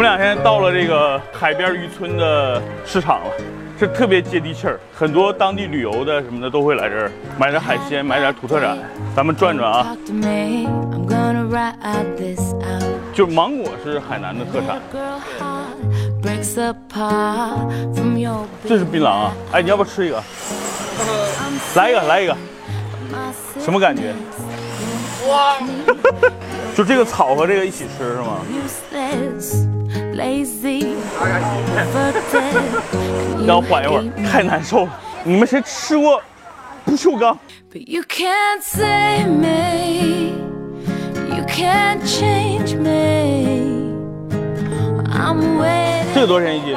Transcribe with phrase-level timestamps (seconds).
[0.00, 3.30] 两天到了这个海边渔村的市场了，
[3.78, 8.78] 这特别接地气儿，很多当地旅游的什么的都会来这儿买点海鲜，买点土特产，
[9.14, 9.96] 咱们转转啊。
[13.12, 14.80] 就是芒果是海南的特产
[18.66, 19.32] 这是槟榔啊！
[19.52, 20.22] 哎，你要不要吃一个？
[21.74, 22.34] 来一个，来一个，
[23.60, 24.14] 什么感觉？
[25.28, 25.58] 哇！
[26.74, 28.38] 就这个草和这个一起吃是吗？
[30.22, 32.54] Lazy, overdead.
[33.46, 35.00] 让我缓一会儿，太难受了。
[35.24, 36.22] 你们谁吃过
[36.84, 37.36] 不锈钢
[37.72, 40.32] ？But you can't save me.
[41.34, 43.90] You can't change me.
[45.10, 46.14] I'm waiting.
[46.14, 46.76] 这个多少钱一斤？